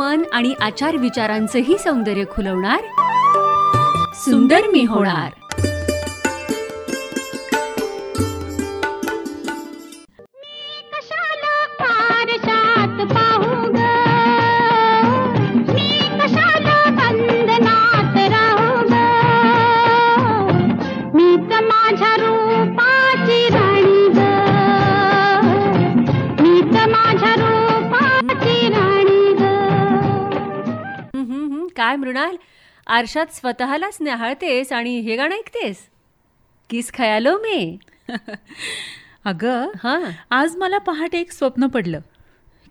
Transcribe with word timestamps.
मन 0.00 0.22
आणि 0.32 0.54
आचार 0.60 0.96
विचारांचंही 0.96 1.78
सौंदर्य 1.78 2.24
खुलवणार. 2.30 2.80
सुंदर 4.14 4.60
मी 4.72 4.84
होणार. 4.84 5.39
काय 31.90 31.96
मृणाल 31.96 32.36
आरशात 32.86 33.26
स्वतःलाच 33.32 33.98
न्याहाळतेस 34.00 34.72
आणि 34.72 35.00
हे 35.00 35.16
गाणं 35.16 35.34
ऐकतेस? 35.34 35.76
किस 36.70 36.92
खयालो 36.92 37.36
मे? 37.38 37.76
अगं 39.24 39.70
हां. 39.84 40.10
आज 40.30 40.56
मला 40.56 40.78
पहाटे 40.78 41.20
एक 41.20 41.32
स्वप्न 41.32 41.66
पडलं 41.66 42.00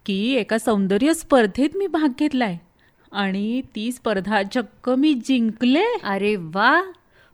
की 0.06 0.34
एका 0.34 0.58
सौंदर्य 0.58 1.14
स्पर्धेत 1.14 1.70
मी 1.76 1.88
भाग 1.88 2.08
घेतलाय 2.20 2.58
आणि 3.12 3.62
ती 3.76 3.92
स्पर्धा 3.92 4.44
चक्क 4.44 4.90
मी 4.90 5.14
जिंकले. 5.14 5.86
अरे 6.04 6.36
वा! 6.36 6.82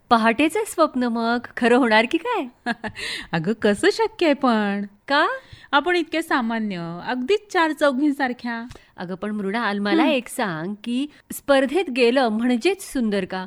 पहाटेचं 0.09 0.59
स्वप्न 0.67 1.03
मग? 1.03 1.37
खरं 1.57 1.75
होणार 1.77 2.05
की 2.11 2.17
काय? 2.17 2.45
अगं 3.31 3.53
कसं 3.53 3.89
शक्य 3.93 4.25
आहे 4.25 4.33
पण? 4.33 4.85
का? 5.07 5.27
आपण 5.71 5.95
इतके 5.95 6.21
सामान्य 6.21 7.01
अगदीच 7.07 7.53
चार 7.53 7.71
चौघींसारख्या. 7.71 8.63
अगं 8.97 9.15
पण 9.15 9.31
मृणाल 9.31 9.79
मला 9.79 10.05
एक 10.07 10.27
सांग 10.27 10.73
की 10.83 11.07
स्पर्धेत 11.31 11.89
गेलं 11.89 12.27
म्हणजेच 12.27 12.93
सुंदर 12.93 13.25
का. 13.25 13.45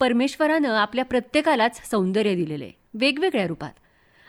परमेश्वरानं 0.00 0.68
आपल्या 0.68 1.04
प्रत्येकालाच 1.04 1.90
सौंदर्य 1.90 2.34
दिलेलं 2.34 2.64
आहे 2.64 2.72
वेगवेगळ्या 2.94 3.46
रूपात. 3.46 3.72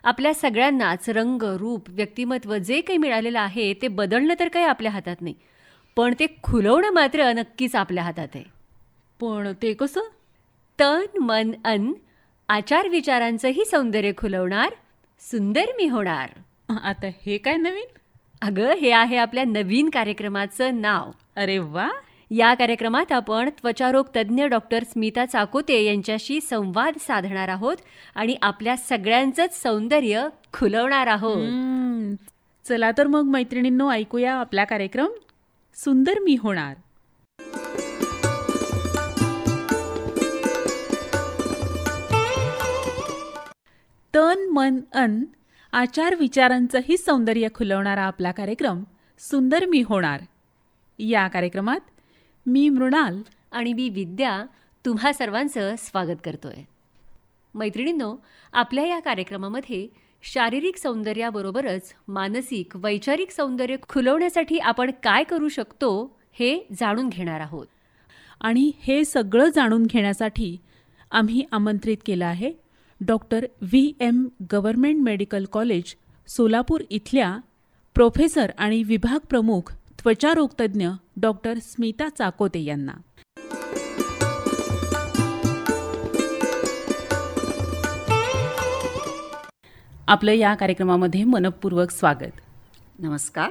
आपल्या 0.03 0.33
सगळ्यांनाच 0.33 1.09
रंग 1.09 1.43
रूप 1.43 1.89
व्यक्तिमत्व 1.89 2.57
जे 2.57 2.81
काही 2.81 2.97
मिळालेलं 2.97 3.39
आहे 3.39 3.73
ते 3.73 3.87
बदलणं 3.87 4.33
तर 4.39 4.47
काही 4.47 4.65
आपल्या 4.65 4.91
हातात 4.91 5.15
नाही. 5.21 5.35
पण 5.95 6.13
ते 6.19 6.25
खुलवणं 6.43 6.89
मात्र 6.89 7.31
नक्कीच 7.33 7.75
आपल्या 7.75 8.03
हातात 8.03 8.27
आहे. 8.35 8.43
पण 9.19 9.51
ते 9.61 9.73
कसं? 9.73 10.01
तन 10.79 11.23
मन 11.23 11.51
अन 11.65 11.93
आचार 12.49 12.87
विचारांचंही 12.87 13.65
सौंदर्य 13.65 14.11
खुलवणार 14.17 14.69
सुंदर 15.19 15.65
मी 15.77 15.87
होणार. 15.87 16.29
आता 16.83 17.07
हे 17.07 17.37
काय 17.37 17.55
नवीन? 17.55 17.85
अगं 18.41 18.73
हे 18.73 18.91
आहे 18.91 19.17
आपल्या 19.17 19.43
नवीन 19.43 19.89
कार्यक्रमाचं 19.89 20.81
नाव. 20.81 21.11
अरे 21.35 21.57
वा! 21.57 21.89
या 22.31 22.53
कार्यक्रमात 22.53 23.11
आपण 23.11 23.49
त्वचारोग 23.49 24.05
तज्ज्ञ 24.15 24.45
डॉक्टर 24.45 24.83
स्मिता 24.83 25.25
चाकोते 25.25 25.83
यांच्याशी 25.83 26.41
संवाद 26.41 26.93
साधणार 26.99 27.47
आहोत 27.47 27.77
आणि 28.15 28.35
आपल्या 28.41 28.77
सगळ्यांचंच 28.77 29.61
सौंदर्य 29.61 30.27
खुलवणार 30.53 31.07
आहोत. 31.07 31.47
चला 32.67 32.91
तर 32.97 33.07
मग 33.07 33.21
मैत्रिणींनो 33.21 33.91
ऐकूया 33.91 34.33
आपला 34.33 34.63
कार्यक्रम 34.63 35.09
सुंदर 35.75 36.19
मी 36.19 36.37
होणार. 36.39 36.75
मन 44.59 44.79
अन 44.93 45.23
आचार 45.71 46.15
विचारांचंही 46.15 46.97
सौंदर्य 46.97 47.47
खुलवणारा 47.53 48.01
आपला 48.01 48.31
कार्यक्रम 48.31 48.83
सुंदर 49.19 49.65
मी 49.65 49.81
होणार. 49.81 50.21
या 50.99 51.27
कार्यक्रमात 51.27 51.79
मी 52.45 52.69
मृणाल 52.69 53.21
आणि 53.51 53.73
मी 53.73 53.89
विद्या 53.89 54.45
तुम्हा 54.85 55.13
सर्वांचं 55.13 55.75
स्वागत 55.77 56.17
करतोय. 56.25 56.63
मैत्रिणींनो 57.53 58.15
आपल्या 58.53 58.85
या 58.85 58.99
कार्यक्रमामध्ये 58.99 59.87
शारीरिक 60.23 60.77
सौंदर्याबरोबरच 60.77 61.93
मानसिक 62.07 62.75
वैचारिक 62.75 63.31
सौंदर्य 63.31 63.75
खुलवण्यासाठी 63.89 64.57
आपण 64.57 64.91
काय 65.03 65.23
करू 65.23 65.47
शकतो 65.47 66.19
हे 66.33 66.67
जाणून 66.79 67.09
घेणार 67.09 67.39
आहोत. 67.39 67.67
आणि 68.41 68.71
हे 68.79 69.05
सगळं 69.05 69.49
जाणून 69.55 69.83
घेण्यासाठी 69.83 70.57
आम्ही 71.11 71.45
आमंत्रित 71.51 71.97
केलं 72.05 72.25
आहे 72.25 72.68
doctor 73.01 73.45
V 73.61 73.93
M 73.99 74.27
government 74.53 75.03
medical 75.03 75.45
college 75.45 75.83
Solapur 76.27 76.81
इथल्या 76.89 77.37
प्रोफेसर 77.95 78.51
आणि 78.57 78.83
विभाग 78.83 79.25
प्रमुख 79.25 79.71
त्वचारोगतज्ञ 79.73 80.87
डॉक्टर 81.17 81.57
स्मिता 81.61 82.09
चाकोते 82.09 82.63
यांना. 82.63 82.91
आपलं 90.07 90.31
या 90.31 90.55
कार्यक्रमामध्ये 90.55 91.23
मनपूर्वक 91.23 91.91
स्वागत. 91.91 92.39
नमस्कार. 92.99 93.49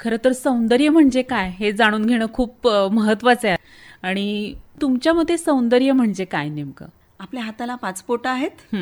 खरं 0.00 0.16
तर 0.24 0.32
सौंदर्य 0.32 0.88
म्हणजे 0.88 1.22
काय 1.22 1.50
हे 1.50 1.72
जाणून 1.72 2.06
घेणं 2.06 2.26
खूप 2.32 2.68
महत्वाचं 2.68 3.48
आहे. 3.48 3.56
आणि 4.02 4.54
तुमच्या 4.82 5.12
मते 5.12 5.38
सौंदर्य 5.38 5.92
म्हणजे 5.92 6.24
काय 6.24 6.48
नेमकं? 6.48 6.86
आपल्या 7.20 7.44
हाताला 7.44 7.74
पाच 7.74 8.02
पोटं 8.02 8.30
आहेत. 8.30 8.74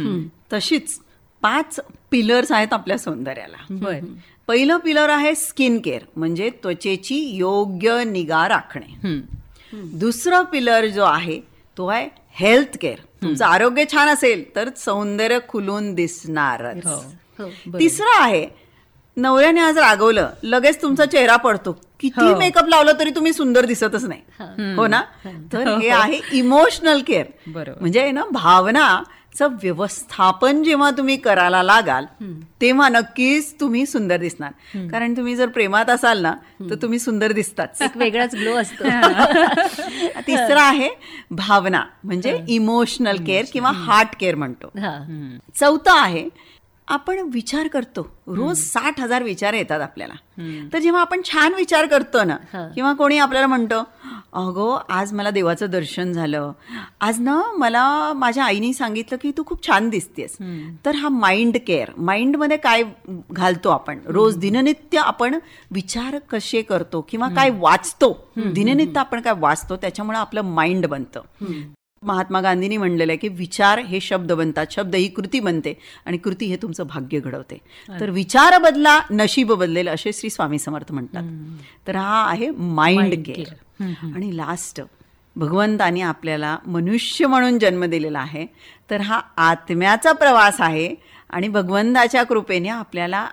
तशीच 0.53 1.01
पाच 1.43 1.81
पिलर्स 2.11 2.53
आहेत 2.53 2.73
आपल्या 2.73 2.99
सौंदर्याला. 2.99 3.57
बर. 3.71 3.99
पहिलं 4.47 4.77
पिलर 4.77 5.09
आहे 5.09 5.35
स्किन 5.35 5.81
केअर 5.81 6.01
म्हणजे 6.17 6.51
त्वचेची 6.63 7.17
योग्य 7.37 8.05
निगा 8.05 8.49
राखणे. 8.49 9.21
दुसरं 9.73 10.45
पिलर 10.45 10.87
जो 10.87 11.05
आहे 11.05 11.41
तो 11.79 11.87
आहे 11.87 12.09
हेल्थ 12.31 12.77
केअर. 12.81 12.99
तुमचं 13.23 13.45
आरोग्य 13.45 13.85
छान 13.93 14.09
असेल 14.09 14.45
तर 14.57 14.69
सौंदर्य 14.77 15.39
खुलून 15.49 15.95
दिसणारच. 15.95 16.87
हो. 16.87 17.79
तिसरं 17.79 18.23
आहे 18.23 18.64
नवऱ्याने 19.17 19.61
आज 19.61 19.79
रागवलं. 19.79 20.31
लगेच 20.43 20.81
तुमचा 20.83 21.05
चेहरा 21.07 21.37
पडतो. 21.37 21.73
किती 22.01 22.35
मेकअप 22.35 22.69
लावलं 22.69 22.93
तरी 22.99 23.11
तुम्ही 23.11 23.33
सुंदर 23.33 23.65
दिसतच 23.65 24.05
नाही. 24.05 24.21
हो. 24.77 24.87
ना? 24.87 25.01
तर 25.53 25.69
हे. 25.83 25.89
आहे 25.89 26.21
इमोशनल 26.33 27.03
केअर 27.07 27.27
बरोबर. 27.47 27.81
म्हणजे 27.81 28.11
ना 28.11 28.23
भावनाचं 28.33 29.55
व्यवस्थापन 29.63 30.63
जेव्हा 30.63 30.91
तुम्ही 30.91 31.17
करायला 31.17 31.63
लागाल 31.63 32.05
तेव्हा 32.61 32.89
नक्कीच 32.89 33.55
तुम्ही 33.61 33.87
सुंदर 33.87 34.17
दिसणार. 34.17 34.51
कारण 34.91 35.17
तुम्ही 35.17 35.37
जर 35.37 35.49
प्रेमात 35.49 35.91
असाल 35.91 36.23
ना 36.23 36.35
तर 36.71 36.75
तुम्ही 36.75 36.99
सुंदर 36.99 37.33
दिसतात 37.33 37.83
एक 37.83 37.97
वेगळाच 37.97 38.35
ग्लो 38.35 38.55
असतो. 38.57 38.85
तिसरं 40.27 40.61
आहे 40.61 40.89
भावना. 41.31 41.83
म्हणजे 42.05 42.39
इमोशनल 42.49 43.25
केअर 43.27 43.45
किंवा 43.53 43.71
हार्ट 43.71 44.17
केअर 44.21 44.35
म्हणतो. 44.35 44.71
हा. 44.79 44.99
चौथं 45.61 46.01
आहे 46.01 46.29
आपण 46.89 47.19
विचार 47.33 47.69
करतो. 47.69 48.03
रोज 48.27 48.59
साठ 48.63 49.01
हजार 49.01 49.23
विचार 49.23 49.55
येतात 49.55 49.81
आपल्याला. 49.81 50.15
तर 50.73 50.79
जेव्हा 50.79 51.01
आपण 51.01 51.21
छान 51.25 51.55
विचार 51.55 51.87
करतो 51.87 52.25
ना. 52.25 52.37
किंवा 52.75 52.93
कोणी 52.93 53.19
आपल्याला 53.19 53.47
म्हणतं 53.47 53.83
अगो 54.33 54.69
आज 54.89 55.13
मला 55.13 55.31
देवाचं 55.31 55.71
दर्शन 55.71 56.13
झालं. 56.13 56.53
आज 57.01 57.21
ना 57.21 57.41
मला 57.59 58.13
माझ्या 58.17 58.45
आईने 58.45 58.73
सांगितलं 58.73 59.19
की 59.23 59.31
तू 59.37 59.43
खूप 59.47 59.67
छान 59.67 59.89
दिसतेस. 59.89 60.37
तर 60.87 60.95
हा 60.95 61.09
माइंड 61.09 61.57
केअर 61.67 61.91
माइंडमध्ये 61.97 62.57
काय 62.57 62.83
घालतो 63.31 63.69
आपण? 63.69 63.99
रोज 64.07 64.37
दिननित्य 64.37 64.99
आपण 64.99 65.39
विचार 65.71 66.19
कसे 66.31 66.63
करतो 66.63 67.07
किंवा 67.09 67.29
काय 67.29 67.51
वाचतो? 67.51 68.13
दिननित्य 68.37 69.01
आपण 69.01 69.21
काय 69.21 69.35
वाचतो? 69.39 69.77
त्याच्यामुळे 69.77 70.19
आपलं 70.19 70.43
माइंड 70.43 70.87
बनतं. 70.87 71.21
महात्मा 72.05 72.41
गांधींनी 72.41 72.77
म्हणलेलं 72.77 73.13
आहे 73.13 73.19
की 73.19 73.29
विचार 73.29 73.79
हे 73.79 74.01
शब्द 74.01 74.33
बनतात 74.33 74.67
शब्द 74.71 74.95
ही 74.95 75.09
कृती 75.09 75.41
बनते 75.41 75.75
आणि 76.07 76.17
कृती 76.17 76.47
हे 76.47 76.57
तुमचं 76.63 76.87
भाग्य 76.87 77.21
घडवते. 77.21 77.59
तर 78.01 78.11
विचार 78.11 78.59
बदला 78.59 78.99
नशीब 79.11 79.53
बदलेल 79.53 79.89
असे 79.89 80.13
श्री 80.13 80.31
स्वामी 80.31 80.59
समर्थ 80.59 80.93
म्हणतात. 80.93 81.23
तर 81.89 81.97
हा 81.97 82.25
आहे 82.31 82.51
माइंड 82.51 83.15
केअर 83.27 83.83
आणि 84.15 84.37
लास्ट 84.37 84.81
भगवंतानी 85.37 86.01
आपल्याला 86.01 86.57
मनुष्य 86.67 87.27
म्हणून 87.27 87.59
जन्म 87.59 87.85
दिलेला 87.85 88.19
आहे 88.19 88.47
तर 88.91 89.01
हा 89.01 89.21
आत्म्याचा 89.37 90.13
प्रवास 90.13 90.61
आहे 90.61 90.95
आणि 91.31 91.49
भगवंताच्या 91.49 92.23
कृपेने 92.23 92.69
आपल्याला 92.69 93.27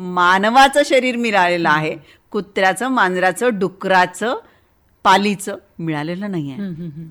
मानवाचं 0.00 0.82
शरीर 0.84 1.16
मिळालेलं 1.16 1.68
आहे 1.68 1.96
कुत्र्याचं 2.30 2.88
मांजराचं 2.88 3.58
डुकराचं 3.58 4.36
पालीचं 5.04 5.56
मिळालेलं 5.78 6.30
नाही 6.30 6.50
आहे 6.52 6.62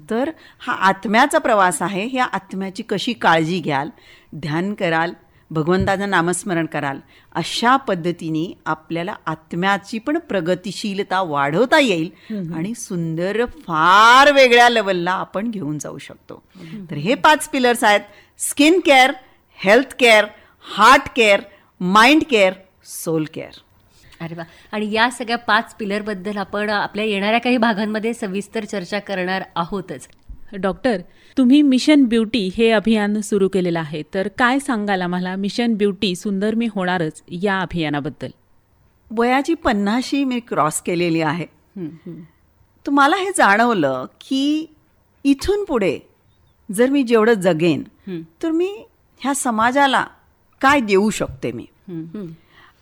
तर 0.10 0.30
हा 0.60 0.74
आत्म्याचा 0.88 1.38
प्रवास 1.40 1.82
आहे 1.82 2.08
या 2.14 2.24
आत्म्याची 2.24 2.84
कशी 2.84 3.14
काळजी 3.14 3.60
घ्याल 3.60 3.90
ध्यान 4.34 4.74
कराल 4.74 5.12
भगवंताचं 5.52 6.10
नामस्मरण 6.10 6.66
कराल 6.66 7.00
अशा 7.36 7.76
पद्धतीने 7.78 8.46
आपल्याला 8.66 9.14
आत्म्याची 9.26 9.98
पण 10.00 10.18
प्रगतिशीलता 10.20 11.22
वाढवता 11.22 11.80
येईल 11.80 12.10
आणि 12.56 12.74
सुंदर 12.76 13.44
फार 13.68 14.32
वेगळ्या 14.32 14.70
लेवलला 14.70 15.12
आपण 15.12 15.52
घेऊन 15.52 15.78
जाऊ 15.78 15.98
शकतो. 15.98 16.42
तर 16.90 16.96
हे 16.96 17.16
पाच 17.16 17.48
पिलर्स 17.50 17.84
आहेत. 17.84 18.02
Skin 18.40 18.80
care 18.80 19.12
health 19.60 19.94
care 20.00 20.26
heart 20.66 21.10
care 21.16 21.42
mind 21.82 22.24
care 22.30 22.54
soul 22.86 23.26
care 23.34 23.60
अरे 24.22 24.36
वा. 24.36 24.44
आणि 24.72 24.92
या 24.92 25.10
सगळ्या 25.12 25.38
पाच 25.38 25.76
पिलरबद्दल 25.76 26.38
आपण 26.38 26.70
आपल्या 26.70 27.06
येणाऱ्या 27.06 27.40
काही 27.40 27.58
भागांमध्ये 27.58 28.14
सविस्तर 28.14 28.66
चर्चा 28.66 29.00
करणार 29.00 29.44
आहोतच. 29.56 30.08
डॉक्टर 30.54 31.02
तुम्ही 31.38 31.62
मिशन 31.62 32.04
ब्युटी 32.06 32.50
हे 32.58 32.70
अभियान 32.70 33.20
सुरू 33.22 33.48
केलेलं 33.50 33.80
आहे 33.80 34.02
तर 34.14 34.28
काय 34.38 34.60
सांगाल 34.60 35.02
आम्हाला 35.02 35.36
मिशन 35.36 35.74
ब्युटी 35.74 36.16
सुंदर 36.16 36.56
मी 36.56 36.68
होणारच 36.72 37.22
या 37.30 37.60
अभियानाबद्दल? 37.60 38.30
वयाची 39.12 39.54
पन्नाशी 39.54 40.24
मी 40.24 40.40
क्रॉस 40.40 40.82
केलेली 40.82 41.22
आहे. 41.22 41.46
तर 42.86 42.90
मला 42.92 43.16
हे 43.16 43.30
जाणवलं 43.30 44.06
की 44.22 44.74
इथून 45.24 45.64
पुढे 45.66 46.00
जर 46.72 46.90
मी 46.90 47.04
जेवढं 47.04 47.34
जगेन 47.34 47.84
तर 48.44 48.52
मी 48.52 48.86
ह्या 49.22 49.34
समाजाला 49.36 50.06
काय 50.62 50.80
देऊ 50.80 51.10
शकते 51.10 51.52
मी? 51.52 51.66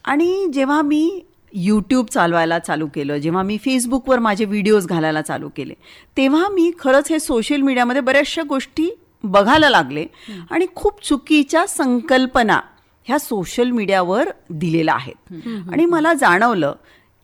आणि 0.06 0.48
जेव्हा 0.54 0.82
मी 0.82 1.22
यूट्यूब 1.54 2.06
चालवायला 2.06 2.60
चालू 2.60 2.88
केलं 2.88 3.18
जेव्हा 3.18 3.44
मी 3.44 3.58
फेसबुकवर 3.58 4.20
माझे 4.20 4.46
व्हिडिओज 4.46 4.88
घालायला 4.88 5.22
चालू 5.22 5.50
केले 5.50 5.74
तेव्हा 6.18 6.48
मी 6.50 6.72
खरंच 6.80 7.10
हे 7.10 7.20
सोशल 7.20 7.62
मीडियामध्ये 7.62 8.02
बऱ्याचशा 8.02 8.42
गोष्टी 8.44 8.90
बघायला 9.24 9.70
लागले 9.70 10.06
आणि 10.52 10.66
खूप 10.76 11.06
चुकीच्या 11.06 11.68
संकल्पना 11.68 12.60
ह्या 13.04 13.20
सोशल 13.20 13.70
मीडियावर 13.70 14.30
दिलेल्या 14.50 14.94
आहेत. 14.94 15.34
आणि 15.74 15.86
मला 15.86 16.14
जाणवलं 16.14 16.74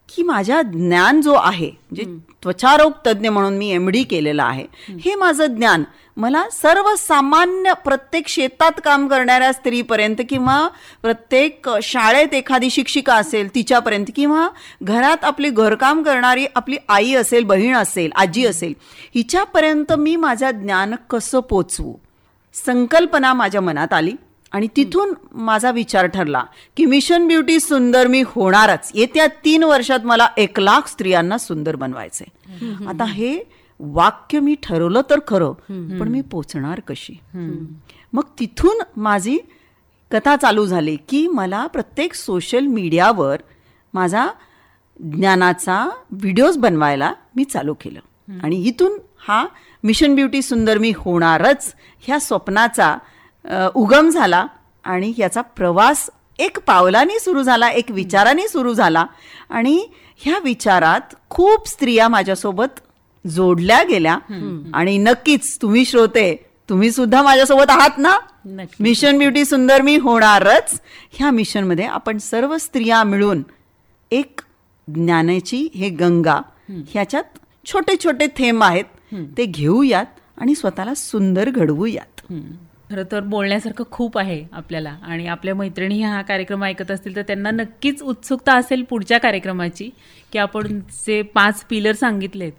की 0.10 0.24
माझ्या 0.24 0.62
ज्ञान 0.62 1.22
जो 1.22 1.34
आहे 1.34 1.72
जे 1.96 2.04
त्वचारोग 2.44 2.92
तज्ज्ञ 3.08 3.30
म्हणून 3.30 3.58
मी 3.58 3.70
एम 3.72 3.90
डी 3.90 4.04
केलेलं 4.04 4.44
आहे 4.44 4.66
हे 5.02 5.16
माझं 5.16 5.46
ज्ञान. 5.46 5.84
मला 6.18 6.44
सर्वसामान्य 6.52 7.74
प्रत्येक 7.86 8.28
शेतात 8.28 8.80
काम 8.86 9.08
करणाऱ्या 9.08 9.52
स्त्रीपर्यंत 9.54 10.22
किंवा 10.30 10.68
प्रत्येक 11.02 11.70
शाळेत 11.84 12.34
एखादी 12.34 12.70
शिक्षिका 12.70 13.16
असेल 13.16 13.56
तिच्यापर्यंत 13.56 14.06
किंवा 14.16 14.48
घरात 14.84 15.24
आपली 15.24 15.50
घरकाम 15.50 16.04
करणारी 16.04 16.46
आपली 16.56 16.78
आई 16.90 17.14
असेल 17.14 17.44
बहीण 17.44 17.76
असेल 17.76 18.12
आजी 18.16 18.46
असेल 18.46 18.74
हिच्यापर्यंत 19.16 19.94
मी 19.94 20.16
माझं 20.16 20.52
ज्ञान 20.52 20.96
कसं 21.10 21.40
पोचवू? 21.40 21.94
संकल्पना 22.56 23.34
माझ्या 23.34 23.62
मनात 23.62 23.94
आली. 23.94 24.14
आणि 24.52 24.68
तिथून 24.76 25.14
माझा 25.34 25.72
विचार 25.72 26.06
ठरला 26.06 26.44
की 26.78 26.86
मिशन 26.86 27.28
ब्युटी 27.28 27.60
सुंदर 27.60 28.08
मी 28.08 28.22
होणारच. 28.26 28.92
येत्या 28.96 29.28
तीन 29.46 29.64
वर्षात 29.64 30.06
मला 30.06 30.28
एक 30.38 30.60
लाख 30.60 30.88
स्त्रियांना 30.88 31.38
सुंदर 31.38 31.76
बनवायचे 31.76 32.26
आता 32.88 33.06
हे 33.06 33.38
वाक्य 33.80 34.40
मी 34.40 34.56
ठरवलं 34.64 35.02
तर 35.10 35.20
खरं 35.28 35.54
पण 36.00 36.08
मी 36.08 36.22
पोचणार 36.22 36.80
कशी? 36.80 37.20
मग 38.14 38.24
तिथून 38.40 38.82
माझी 38.98 39.38
कथा 40.12 40.36
चालू 40.36 40.66
झाली 40.66 40.96
की 41.10 41.28
मला 41.28 41.66
प्रत्येक 41.68 42.14
सोशल 42.14 42.66
मीडियावर 42.66 43.42
माझा 43.94 44.28
ज्ञानाचा 45.00 45.84
व्हिडिओज 46.12 46.58
बनवायला 46.58 47.14
मी 47.36 47.44
चालू 47.44 47.74
केलं. 47.74 48.00
आणि 48.44 48.56
इथून 48.64 48.98
हा 49.28 49.46
मिशन 49.84 50.16
ब्युटी 50.16 50.42
सुंदर 50.42 50.78
मी 50.78 50.92
होणारच 50.96 51.74
ह्या 52.02 52.20
स्वप्नाचा 52.20 52.98
उगम 53.76 54.10
झाला 54.10 54.46
आणि 54.84 55.14
याचा 55.18 55.42
प्रवास 55.42 56.10
एक 56.40 56.60
पावलाने 56.60 57.20
सुरू 57.20 57.42
झाला 57.44 57.70
एक 57.70 57.92
विचाराने 57.92 58.48
सुरू 58.48 58.74
झाला. 58.74 59.06
आणि 59.50 59.86
ह्या 60.18 60.40
विचारात 60.44 61.16
खूप 61.30 61.68
स्त्रिया 61.68 62.08
माझ्यासोबत 62.08 62.80
जोडल्या 63.26 63.82
गेल्या. 63.84 64.18
आणि 64.74 64.98
नक्कीच 64.98 65.58
तुम्ही 65.62 65.86
श्रोते 65.86 66.34
तुम्ही 66.70 66.92
सुद्धा 66.92 67.22
माझ्यासोबत 67.24 67.70
आहात 67.70 67.98
ना. 67.98 68.18
मिशन 68.80 69.18
ब्युटी 69.18 69.46
सुंदर 69.46 69.82
मी 69.82 69.96
होणारच. 69.98 70.80
ह्या 71.12 71.32
मिशनमध्ये 71.32 71.86
आपण 71.86 72.18
सर्व 72.18 72.58
स्त्रिया 72.58 73.04
मिळून 73.04 73.44
एक 74.12 74.42
ज्ञानाची 74.88 75.68
हे 75.76 75.90
गंगा 75.90 76.40
ह्याच्यात 76.70 77.38
छोटे 77.66 77.96
छोटे 78.04 78.28
थेंब 78.28 78.64
आहेत. 78.64 78.86
ते 79.38 79.46
घेऊयात 79.46 80.06
आणि 80.38 80.56
स्वतःला 80.56 80.94
सुंदर 80.94 81.50
घडवूयात. 81.50 82.34
खरं 82.90 83.04
तर 83.12 83.20
बोलण्यासारखं 83.22 83.84
खूप 83.92 84.18
आहे 84.18 84.44
आपल्याला. 84.52 84.96
आणि 85.04 85.28
आपल्या 85.28 85.56
मैत्रिणी 85.56 86.02
हा 86.02 86.22
कार्यक्रम 86.22 86.64
ऐकत 86.64 86.92
असतील 86.92 87.16
तर 87.16 87.22
त्यांना 87.22 87.52
नक्कीच 87.52 88.02
उत्सुकता 88.02 88.56
असेल 88.58 88.84
पुढच्या 88.84 89.18
कार्यक्रमाची 89.18 89.90
की 90.34 90.40
आपण 90.40 90.80
जे 91.06 91.22
पाच 91.36 91.64
पिलर 91.66 91.96
सांगितलेत 91.96 92.52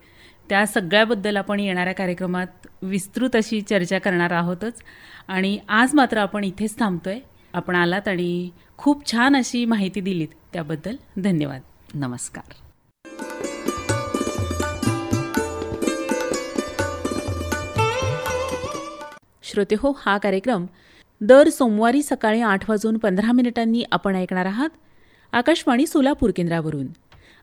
त्या 0.48 0.66
सगळ्याबद्दल 0.66 1.36
आपण 1.36 1.60
येणाऱ्या 1.60 1.94
कार्यक्रमात 1.94 2.66
विस्तृत 2.82 3.36
अशी 3.36 3.60
चर्चा 3.60 3.98
करणार 3.98 4.32
आहोतच. 4.32 4.82
आणि 5.28 5.58
आज 5.69 5.94
मात्र 5.94 6.19
आपण 6.19 6.44
इथेच 6.44 6.78
थांबतो 6.78 7.10
आहे 7.10 7.20
आपण 7.54 7.76
आलात 7.76 8.08
आणि 8.08 8.50
खूप 8.76 9.10
छान 9.12 9.36
अशी 9.36 9.64
माहिती 9.64 10.00
दिलीत 10.00 10.28
त्याबद्दल 10.52 10.96
धन्यवाद. 11.19 11.60
नमस्कार. 11.94 12.68
श्रोते 19.58 19.75
हो 19.78 19.90
हा 20.06 20.19
कार्यक्रम 20.19 20.66
दर 21.20 21.49
सोमवारी 21.49 22.02
सकाळी 22.02 22.40
आठ 22.40 22.70
वाजून 22.70 22.99
पंधरा 22.99 23.32
मिनिटांनी 23.32 23.82
आपण 23.93 24.16
ऐकणार 24.16 24.46
आहात 24.46 24.69
आकाशवाणी 25.32 25.87
सोलापूर 25.87 26.31
केंद्रावरून. 26.37 26.87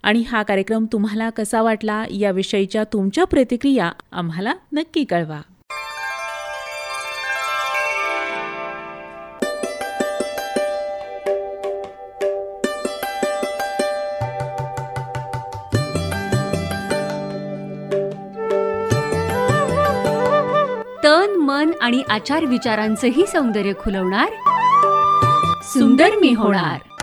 आणि 0.03 0.21
हा 0.21 0.43
कार्यक्रम 0.43 0.85
तुम्हाला 0.91 1.29
कसा 1.29 1.61
वाटला 1.61 2.05
याविषयीच्या 2.11 2.83
तुमच्या 2.83 3.23
प्रतिक्रिया 3.23 3.91
आम्हाला 4.11 4.53
नक्की 4.73 5.03
कळवा. 5.03 5.41
तन 21.05 21.35
मन 21.39 21.71
आणि 21.81 22.03
आचार 22.09 22.45
विचारांचंही 22.45 23.25
सौंदर्य 23.27 23.73
खुलवणार. 23.79 24.27
सुंदर 25.63 26.09
मी 26.21 26.33
होणार. 26.33 26.94